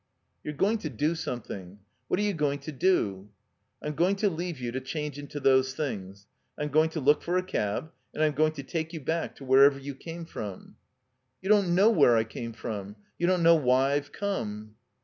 "You're 0.43 0.55
going 0.55 0.79
to 0.79 0.89
do 0.89 1.13
something. 1.13 1.77
"What 2.07 2.19
are 2.19 2.23
you 2.23 2.33
going 2.33 2.57
to 2.61 2.71
do?" 2.71 3.29
"I'm 3.83 3.93
going 3.93 4.15
to 4.15 4.31
leave 4.31 4.59
you 4.59 4.71
to 4.71 4.81
change 4.81 5.19
into 5.19 5.39
those 5.39 5.75
things. 5.75 6.25
I'm 6.57 6.69
going 6.69 6.89
to 6.97 6.99
look 6.99 7.21
for 7.21 7.37
a 7.37 7.43
cab, 7.43 7.91
and 8.11 8.23
I'm 8.23 8.31
going 8.33 8.53
to 8.53 8.63
take 8.63 8.93
you 8.93 8.99
back 8.99 9.35
to 9.35 9.45
wherever 9.45 9.77
you 9.77 9.93
came 9.93 10.25
from." 10.25 10.75
"You 11.39 11.49
don't 11.49 11.75
know 11.75 11.91
where 11.91 12.17
I 12.17 12.23
came 12.23 12.51
from. 12.53 12.95
You 13.19 13.27
don't 13.27 13.39
^ 13.41 13.43
know 13.43 13.53
why 13.53 13.91
I've 13.93 14.11
come." 14.11 14.73